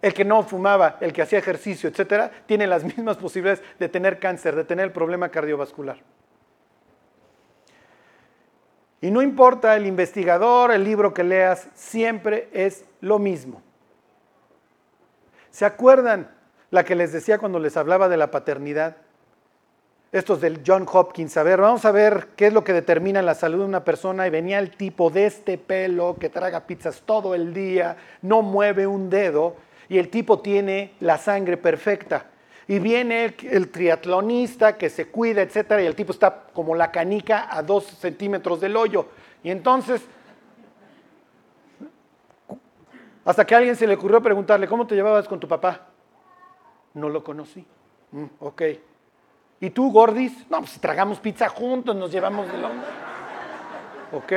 [0.02, 4.20] el que no fumaba, el que hacía ejercicio, etcétera, tiene las mismas posibilidades de tener
[4.20, 5.98] cáncer, de tener el problema cardiovascular.
[9.02, 13.62] Y no importa el investigador, el libro que leas, siempre es lo mismo.
[15.50, 16.30] ¿Se acuerdan
[16.70, 18.98] la que les decía cuando les hablaba de la paternidad?
[20.12, 21.36] Estos del John Hopkins.
[21.38, 24.28] A ver, vamos a ver qué es lo que determina la salud de una persona.
[24.28, 28.86] Y venía el tipo de este pelo que traga pizzas todo el día, no mueve
[28.86, 29.56] un dedo
[29.92, 32.28] y el tipo tiene la sangre perfecta.
[32.66, 37.54] Y viene el, triatlonista que se cuida, etcétera, y el tipo está como la canica
[37.54, 39.08] a dos centímetros del hoyo.
[39.44, 40.02] Y entonces,
[43.26, 45.90] hasta que a alguien se le ocurrió preguntarle, ¿cómo te llevabas con tu papá?
[46.94, 47.68] No lo conocí.
[48.12, 48.62] Mm, ok.
[49.60, 50.50] ¿Y tú, Gordis?
[50.50, 52.88] No, pues tragamos pizza juntos, nos llevamos de hombre.
[54.14, 54.34] Ok.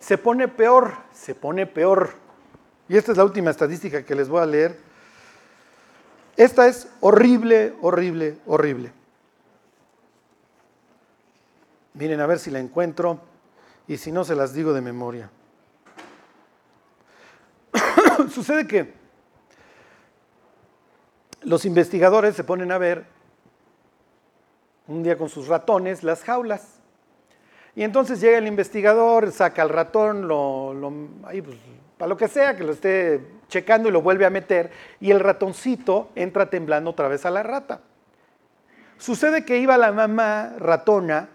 [0.00, 2.23] Se pone peor, se pone peor.
[2.88, 4.78] Y esta es la última estadística que les voy a leer.
[6.36, 8.92] Esta es horrible, horrible, horrible.
[11.94, 13.20] Miren a ver si la encuentro
[13.86, 15.30] y si no se las digo de memoria.
[18.30, 18.92] Sucede que
[21.42, 23.06] los investigadores se ponen a ver
[24.88, 26.80] un día con sus ratones las jaulas.
[27.76, 30.74] Y entonces llega el investigador, saca al ratón, lo,
[31.22, 31.56] pues,
[31.98, 35.20] para lo que sea, que lo esté checando y lo vuelve a meter, y el
[35.20, 37.80] ratoncito entra temblando otra vez a la rata.
[38.98, 41.28] Sucede que iba la mamá ratona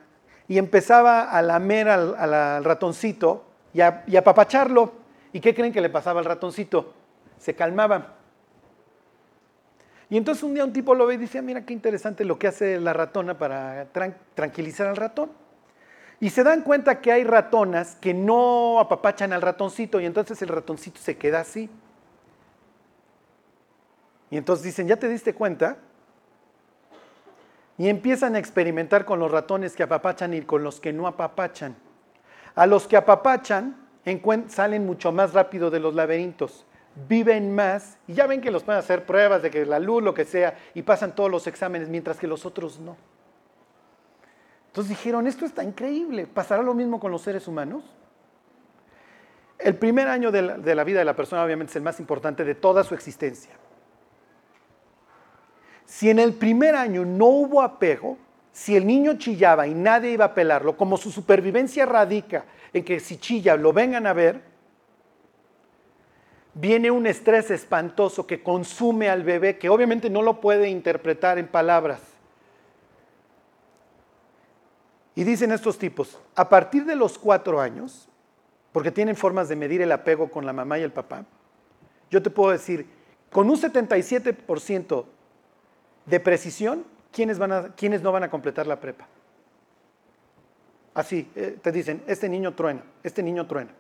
[0.47, 4.93] y empezaba a lamer al, ratoncito y a, papacharlo.
[5.34, 6.93] ¿Y qué creen que le pasaba al ratoncito?
[7.38, 8.15] Se calmaba.
[10.10, 12.39] Y entonces un día un tipo lo ve y dice, ah, mira qué interesante lo
[12.39, 13.88] que hace la ratona para
[14.34, 15.30] tranquilizar al ratón.
[16.19, 20.49] Y se dan cuenta que hay ratonas que no apapachan al ratoncito y entonces el
[20.49, 21.69] ratoncito se queda así.
[24.29, 25.77] Y entonces dicen, ¿ya te diste cuenta?
[27.77, 31.75] Y empiezan a experimentar con los ratones que apapachan y con los que no apapachan.
[32.55, 33.77] A los que apapachan
[34.47, 36.65] salen mucho más rápido de los laberintos
[37.08, 40.13] viven más y ya ven que los pueden hacer pruebas de que la luz, lo
[40.13, 42.97] que sea, y pasan todos los exámenes, mientras que los otros no.
[44.79, 47.83] Entonces dijeron, esto está increíble, ¿pasará lo mismo con los seres humanos?
[49.57, 51.99] El primer año de la, de la vida de la persona obviamente es el más
[51.99, 53.51] importante de toda su existencia.
[55.83, 58.17] Si en el primer año no hubo apego,
[58.53, 63.01] si el niño chillaba y nadie iba a pelarlo, como su supervivencia radica en que
[63.01, 64.41] si chilla lo vengan a ver,
[66.53, 71.49] viene un estrés espantoso que consume al bebé, que obviamente no lo puede interpretar en
[71.49, 72.08] palabras.
[75.19, 78.08] Y dicen estos tipos, a partir de los cuatro años,
[78.71, 81.25] porque tienen formas de medir el apego con la mamá y el papá,
[82.10, 82.88] yo te puedo decir,
[83.29, 85.05] con un 77%
[86.05, 89.10] de precisión, ¿quiénes, van a, ¿quiénes no van a completar la prepa?
[90.93, 93.71] Así, eh, te dicen, este niño truena, este niño truena,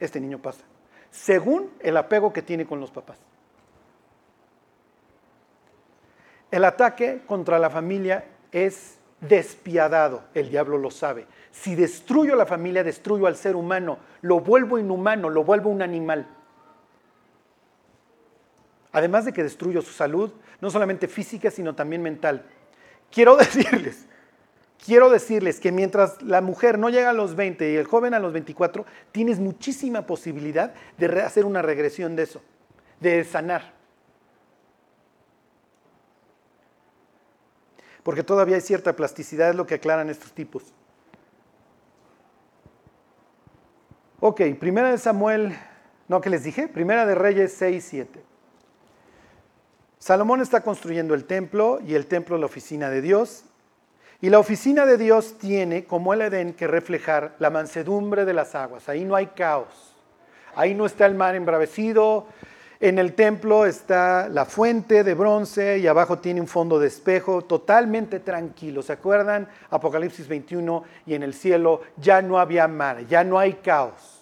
[0.00, 0.64] este niño pasa
[1.10, 3.18] según el apego que tiene con los papás.
[6.50, 11.26] El ataque contra la familia es despiadado, el diablo lo sabe.
[11.50, 16.26] Si destruyo la familia, destruyo al ser humano, lo vuelvo inhumano, lo vuelvo un animal.
[18.92, 22.44] Además de que destruyo su salud, no solamente física, sino también mental.
[23.10, 24.06] Quiero decirles,
[24.84, 28.18] quiero decirles que mientras la mujer no llega a los 20 y el joven a
[28.18, 32.42] los 24, tienes muchísima posibilidad de hacer una regresión de eso,
[33.00, 33.77] de sanar.
[38.08, 40.62] Porque todavía hay cierta plasticidad, es lo que aclaran estos tipos.
[44.18, 45.54] Ok, primera de Samuel,
[46.08, 46.68] no, ¿qué les dije?
[46.68, 48.22] Primera de Reyes 6, 7.
[49.98, 53.44] Salomón está construyendo el templo y el templo la oficina de Dios.
[54.22, 58.54] Y la oficina de Dios tiene, como el Edén, que reflejar la mansedumbre de las
[58.54, 58.88] aguas.
[58.88, 59.94] Ahí no hay caos.
[60.54, 62.26] Ahí no está el mar embravecido.
[62.80, 67.42] En el templo está la fuente de bronce y abajo tiene un fondo de espejo
[67.42, 68.82] totalmente tranquilo.
[68.82, 69.48] ¿Se acuerdan?
[69.70, 74.14] Apocalipsis 21 y en el cielo ya no había mar, ya no hay caos.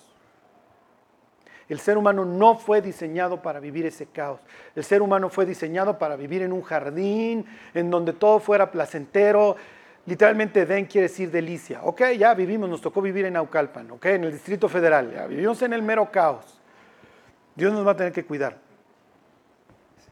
[1.69, 4.41] El ser humano no fue diseñado para vivir ese caos.
[4.75, 9.57] El ser humano fue diseñado para vivir en un jardín, en donde todo fuera placentero,
[10.07, 11.81] Literalmente Den quiere decir delicia.
[11.83, 15.73] Ok, ya vivimos, nos tocó vivir en Naucalpan, ok, en el Distrito Federal, vivimos en
[15.73, 16.56] el mero caos.
[17.57, 18.59] Dios nos va a tener que cuidar.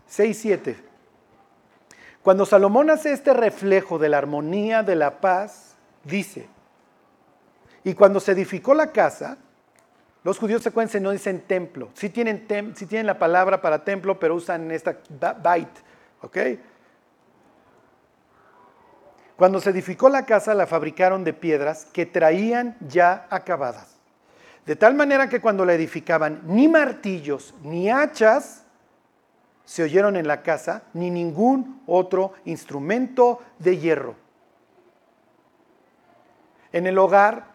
[0.07, 0.77] 6, 7.
[2.23, 6.49] Cuando Salomón hace este reflejo de la armonía, de la paz, dice,
[7.85, 9.37] y cuando se edificó la casa,
[10.23, 11.91] los judíos secuencian no dicen templo.
[11.93, 14.99] Sí tienen, sí tienen la palabra para templo, pero usan esta
[15.43, 15.69] bait,
[16.23, 16.39] ¿ok?
[19.37, 23.94] Cuando se edificó la casa la fabricaron de piedras que traían ya acabadas.
[24.67, 28.65] De tal manera que cuando la edificaban ni martillos ni hachas
[29.65, 34.15] se oyeron en la casa, ni ningún otro instrumento de hierro.
[36.73, 37.55] En el hogar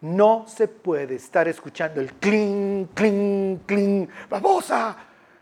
[0.00, 4.96] no se puede estar escuchando el clink, clink, clink, babosa,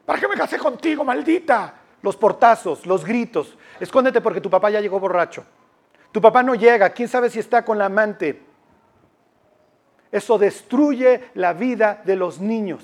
[0.05, 1.75] ¿para qué me casé contigo, maldita?
[2.03, 5.45] Los portazos, los gritos, escóndete porque tu papá ya llegó borracho.
[6.13, 8.46] Tu papá no llega, quién sabe si está con la amante.
[10.17, 12.83] Eso destruye la vida de los niños.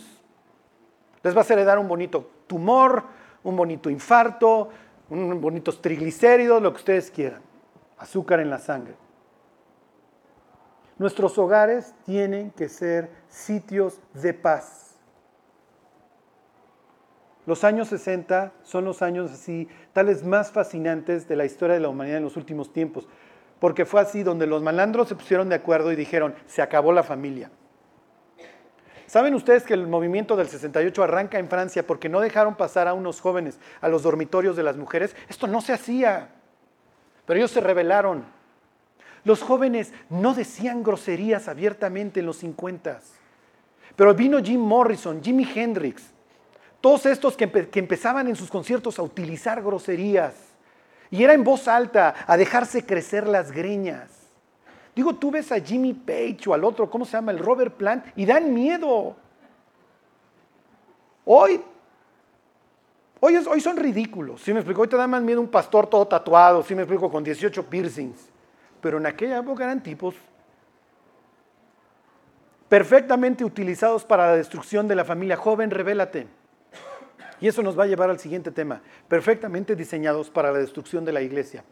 [1.22, 3.04] Les vas a heredar un bonito tumor,
[3.42, 4.68] un bonito infarto,
[5.08, 7.40] un bonitos triglicéridos, lo que ustedes quieran.
[7.96, 8.96] Azúcar en la sangre.
[10.98, 14.98] Nuestros hogares tienen que ser sitios de paz.
[17.46, 21.88] Los años 60 son los años así, tales más fascinantes de la historia de la
[21.88, 23.08] humanidad en los últimos tiempos,
[23.62, 27.04] porque fue así donde los malandros se pusieron de acuerdo y dijeron, se acabó la
[27.04, 27.48] familia.
[29.06, 32.92] ¿Saben ustedes que el movimiento del 68 arranca en Francia porque no dejaron pasar a
[32.92, 35.14] unos jóvenes a los dormitorios de las mujeres?
[35.28, 36.30] Esto no se hacía,
[37.24, 38.24] pero ellos se rebelaron.
[39.22, 42.98] Los jóvenes no decían groserías abiertamente en los 50.
[43.94, 46.02] Pero vino Jim Morrison, Jimi Hendrix,
[46.80, 50.51] todos estos que, que empezaban en sus conciertos a utilizar groserías.
[51.12, 54.10] Y era en voz alta, a dejarse crecer las greñas.
[54.96, 57.32] Digo, tú ves a Jimmy Page o al otro, ¿cómo se llama?
[57.32, 59.14] El Robert Plant, y dan miedo.
[61.26, 61.60] Hoy,
[63.20, 64.40] hoy, hoy son ridículos.
[64.40, 67.10] Si me explico, hoy te da más miedo un pastor todo tatuado, si me explico,
[67.10, 68.30] con 18 piercings.
[68.80, 70.14] Pero en aquella época eran tipos
[72.70, 75.36] perfectamente utilizados para la destrucción de la familia.
[75.36, 76.26] Joven, revélate.
[77.42, 78.82] Y eso nos va a llevar al siguiente tema.
[79.08, 81.64] Perfectamente diseñados para la destrucción de la iglesia.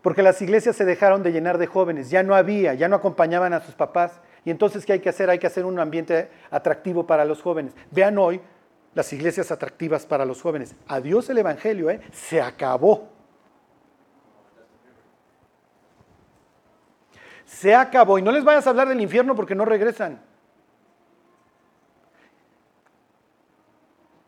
[0.00, 3.52] Porque las iglesias se dejaron de llenar de jóvenes, ya no había, ya no acompañaban
[3.52, 4.22] a sus papás.
[4.46, 5.28] Y entonces, ¿qué hay que hacer?
[5.28, 7.74] Hay que hacer un ambiente atractivo para los jóvenes.
[7.90, 8.40] Vean hoy
[8.94, 10.74] las iglesias atractivas para los jóvenes.
[10.88, 12.00] Adiós el Evangelio, ¿eh?
[12.10, 13.10] se acabó.
[17.44, 18.18] Se acabó.
[18.18, 20.18] Y no les vayas a hablar del infierno porque no regresan.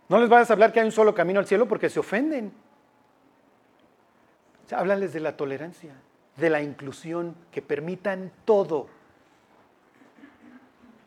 [0.09, 2.53] No les vayas a hablar que hay un solo camino al cielo porque se ofenden.
[4.71, 5.95] háblales de la tolerancia,
[6.37, 8.89] de la inclusión, que permitan todo.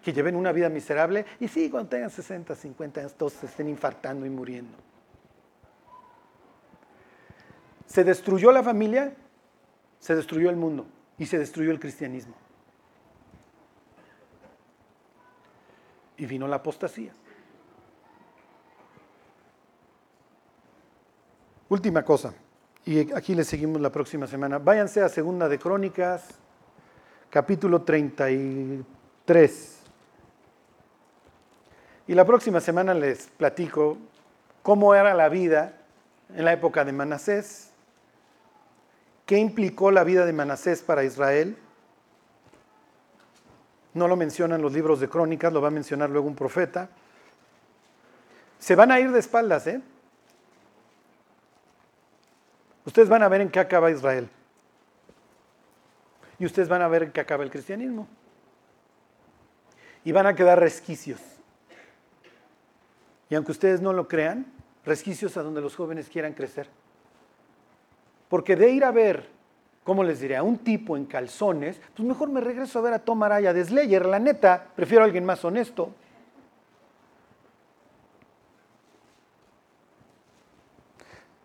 [0.04, 3.70] Que lleven una vida miserable y sí, cuando tengan 60, 50 años, todos se estén
[3.70, 4.78] infartando y muriendo.
[7.86, 9.14] Se destruyó la familia,
[10.00, 10.86] se destruyó el mundo
[11.18, 12.36] y se destruyó el cristianismo.
[16.18, 17.14] Y vino la apostasía.
[21.70, 22.34] Última cosa,
[22.84, 24.58] y aquí le seguimos la próxima semana.
[24.60, 26.28] Váyanse a Segunda de Crónicas,
[27.30, 29.80] capítulo 33.
[32.08, 33.98] Y la próxima semana les platico
[34.64, 35.78] cómo era la vida
[36.36, 37.70] en la época de Manasés
[39.30, 41.56] ¿Qué implicó la vida de Manasés para Israel?
[43.94, 46.90] No lo mencionan los libros de crónicas, lo va a mencionar luego un profeta.
[48.58, 49.84] Se van a ir de espaldas, ¿eh?
[52.90, 54.28] Ustedes van a ver en qué acaba Israel.
[56.40, 58.08] Y ustedes van a ver en qué acaba el cristianismo.
[60.04, 61.22] Y van a quedar resquicios.
[63.30, 64.48] Y aunque ustedes no lo crean,
[64.84, 66.68] resquicios a donde los jóvenes quieran crecer.
[68.28, 69.30] Porque de ir a ver,
[69.84, 70.36] ¿cómo les diré?
[70.36, 73.66] A un tipo en calzones, pues mejor me regreso a ver a Tom Araya de
[73.66, 75.94] Slayer, la neta, prefiero a alguien más honesto.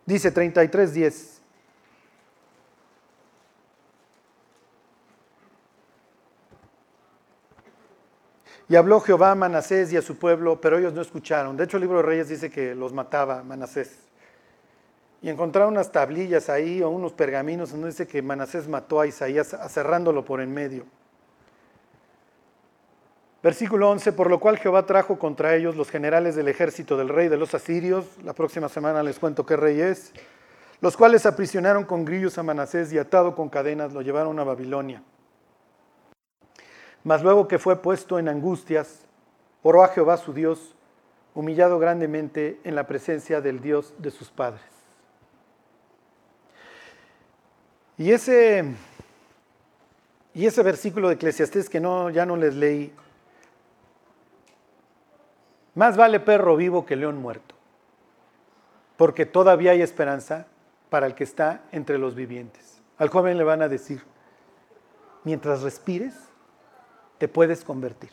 [0.07, 1.34] Dice 33.10.
[8.67, 11.55] Y habló Jehová a Manasés y a su pueblo, pero ellos no escucharon.
[11.55, 14.05] De hecho, el libro de Reyes dice que los mataba Manasés
[15.25, 19.57] y encontraron unas tablillas ahí o unos pergaminos donde dice que Manasés mató a Isaías
[19.69, 20.85] cerrándolo por en medio.
[23.41, 27.27] Versículo 11, por lo cual Jehová trajo contra ellos los generales del ejército del rey
[27.27, 30.13] de los asirios, la próxima semana les cuento qué rey es,
[30.79, 35.01] los cuales aprisionaron con grillos a Manasés y atado con cadenas lo llevaron a Babilonia.
[37.05, 39.05] Mas luego que fue puesto en angustias,
[39.61, 40.75] oró a Jehová su Dios,
[41.35, 44.63] humillado grandemente en la presencia del Dios de sus padres.
[47.99, 48.65] Y ese,
[50.33, 52.91] y ese versículo de Eclesiastés que no, ya no les leí,
[55.75, 57.53] más vale perro vivo que león muerto,
[58.97, 60.47] porque todavía hay esperanza
[60.89, 62.81] para el que está entre los vivientes.
[62.97, 64.01] Al joven le van a decir,
[65.23, 66.24] mientras respires,
[67.17, 68.11] te puedes convertir.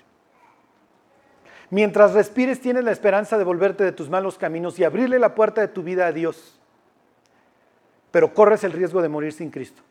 [1.71, 5.61] Mientras respires tienes la esperanza de volverte de tus malos caminos y abrirle la puerta
[5.61, 6.59] de tu vida a Dios
[8.13, 9.83] pero corres el riesgo de morir sin Cristo.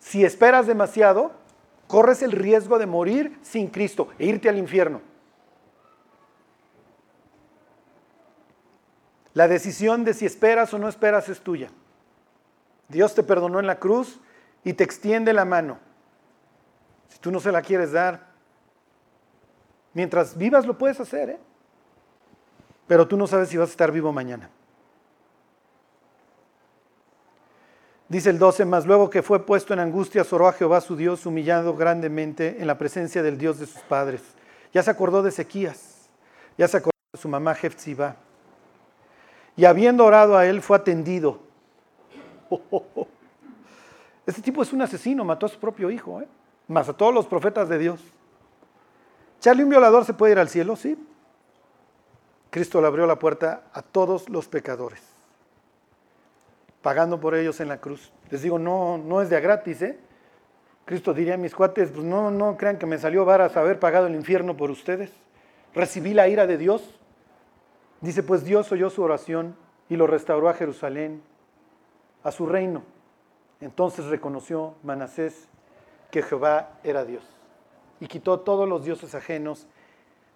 [0.00, 1.30] Si esperas demasiado,
[1.86, 5.02] corres el riesgo de morir sin Cristo e irte al infierno.
[9.34, 11.68] La decisión de si esperas o no esperas es tuya.
[12.88, 14.20] Dios te perdonó en la cruz
[14.64, 15.78] y te extiende la mano.
[17.08, 18.26] Si tú no se la quieres dar,
[19.92, 21.38] mientras vivas lo puedes hacer, ¿eh?
[22.86, 24.50] pero tú no sabes si vas a estar vivo mañana.
[28.08, 31.24] Dice el 12, más luego que fue puesto en angustia, oró a Jehová su Dios,
[31.24, 34.22] humillado grandemente en la presencia del Dios de sus padres.
[34.72, 36.10] Ya se acordó de Ezequías,
[36.58, 38.16] ya se acordó de su mamá Jefzibá.
[39.56, 41.40] Y habiendo orado a él, fue atendido.
[44.26, 46.28] Este tipo es un asesino, mató a su propio hijo, ¿eh?
[46.68, 48.00] Más a todos los profetas de Dios.
[49.40, 50.96] Charlie, un violador se puede ir al cielo, sí.
[52.50, 55.02] Cristo le abrió la puerta a todos los pecadores,
[56.82, 58.12] pagando por ellos en la cruz.
[58.30, 59.98] Les digo, no, no es de a gratis, ¿eh?
[60.84, 64.06] Cristo diría a mis cuates, pues no, no crean que me salió varas haber pagado
[64.06, 65.10] el infierno por ustedes.
[65.74, 67.00] Recibí la ira de Dios.
[68.00, 69.56] Dice, pues Dios oyó su oración
[69.88, 71.22] y lo restauró a Jerusalén,
[72.22, 72.82] a su reino.
[73.60, 75.48] Entonces reconoció Manasés
[76.14, 77.24] que Jehová era Dios
[77.98, 79.66] y quitó todos los dioses ajenos,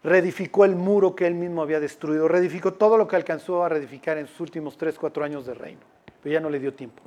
[0.02, 4.18] reedificó el muro que él mismo había destruido, reedificó todo lo que alcanzó a reedificar
[4.18, 5.82] en sus últimos tres, cuatro años de reino,
[6.20, 7.00] pero ya no le dio tiempo.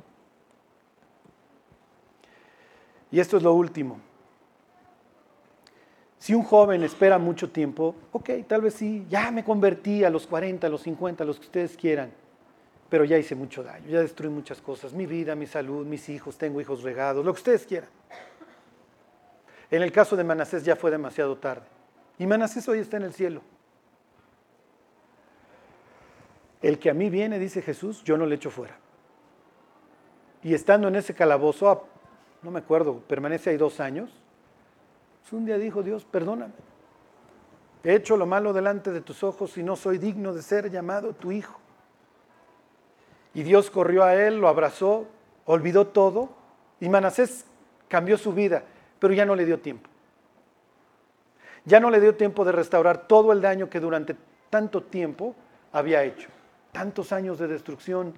[3.10, 4.00] Y esto es lo último.
[6.18, 10.26] Si un joven espera mucho tiempo, ok, tal vez sí, ya me convertí a los
[10.26, 12.10] 40, a los 50, a los que ustedes quieran,
[12.88, 16.38] pero ya hice mucho daño, ya destruí muchas cosas, mi vida, mi salud, mis hijos,
[16.38, 17.90] tengo hijos regados, lo que ustedes quieran.
[19.72, 21.64] En el caso de Manasés ya fue demasiado tarde.
[22.18, 23.40] Y Manasés hoy está en el cielo.
[26.60, 28.76] El que a mí viene, dice Jesús, yo no le echo fuera.
[30.42, 31.82] Y estando en ese calabozo, ah,
[32.42, 34.10] no me acuerdo, permanece ahí dos años,
[35.22, 36.52] pues un día dijo Dios, perdóname.
[37.82, 41.14] He hecho lo malo delante de tus ojos y no soy digno de ser llamado
[41.14, 41.58] tu hijo.
[43.32, 45.06] Y Dios corrió a él, lo abrazó,
[45.46, 46.28] olvidó todo
[46.78, 47.46] y Manasés
[47.88, 48.64] cambió su vida
[49.02, 49.90] pero ya no le dio tiempo.
[51.64, 54.14] Ya no le dio tiempo de restaurar todo el daño que durante
[54.48, 55.34] tanto tiempo
[55.72, 56.28] había hecho.
[56.70, 58.14] Tantos años de destrucción.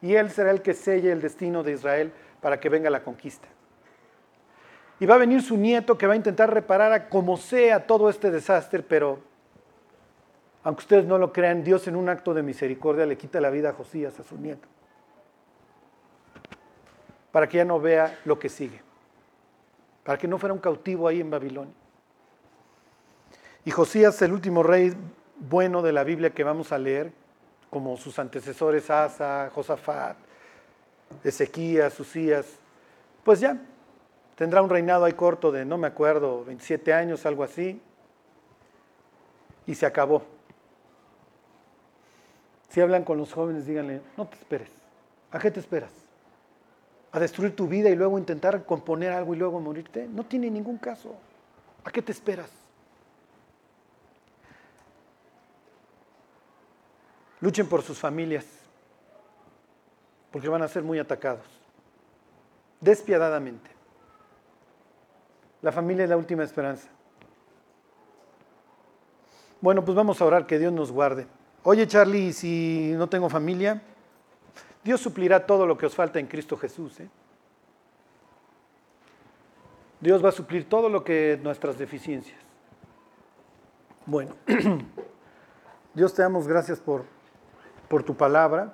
[0.00, 3.46] Y él será el que selle el destino de Israel para que venga la conquista.
[5.00, 8.08] Y va a venir su nieto que va a intentar reparar a como sea todo
[8.08, 9.18] este desastre, pero
[10.62, 13.68] aunque ustedes no lo crean, Dios en un acto de misericordia le quita la vida
[13.68, 14.66] a Josías, a su nieto,
[17.32, 18.87] para que ya no vea lo que sigue
[20.08, 21.74] para que no fuera un cautivo ahí en Babilonia.
[23.66, 24.94] Y Josías, el último rey
[25.36, 27.12] bueno de la Biblia que vamos a leer,
[27.68, 30.16] como sus antecesores Asa, Josafat,
[31.22, 32.46] Ezequías, Usías,
[33.22, 33.58] pues ya
[34.34, 37.78] tendrá un reinado ahí corto de, no me acuerdo, 27 años, algo así,
[39.66, 40.22] y se acabó.
[42.70, 44.70] Si hablan con los jóvenes, díganle, no te esperes.
[45.30, 46.07] ¿A qué te esperas?
[47.12, 50.06] A destruir tu vida y luego intentar componer algo y luego morirte?
[50.08, 51.14] No tiene ningún caso.
[51.84, 52.50] ¿A qué te esperas?
[57.40, 58.44] Luchen por sus familias,
[60.32, 61.46] porque van a ser muy atacados,
[62.80, 63.70] despiadadamente.
[65.62, 66.88] La familia es la última esperanza.
[69.60, 71.26] Bueno, pues vamos a orar que Dios nos guarde.
[71.62, 73.82] Oye Charlie, si no tengo familia,
[74.88, 76.98] Dios suplirá todo lo que os falta en Cristo Jesús.
[77.00, 77.10] ¿eh?
[80.00, 82.40] Dios va a suplir todo lo que nuestras deficiencias.
[84.06, 84.34] Bueno,
[85.94, 87.04] Dios te damos gracias por,
[87.86, 88.72] por tu palabra,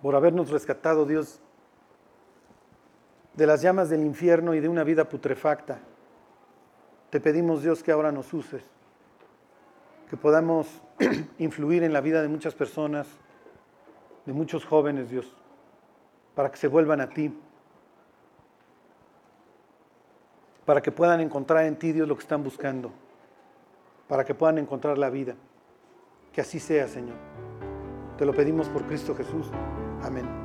[0.00, 1.40] por habernos rescatado, Dios,
[3.34, 5.80] de las llamas del infierno y de una vida putrefacta.
[7.10, 8.62] Te pedimos, Dios, que ahora nos uses,
[10.08, 10.68] que podamos
[11.38, 13.08] influir en la vida de muchas personas
[14.26, 15.34] de muchos jóvenes, Dios,
[16.34, 17.36] para que se vuelvan a ti,
[20.64, 22.92] para que puedan encontrar en ti, Dios, lo que están buscando,
[24.08, 25.34] para que puedan encontrar la vida.
[26.32, 27.16] Que así sea, Señor.
[28.16, 29.50] Te lo pedimos por Cristo Jesús.
[30.02, 30.41] Amén.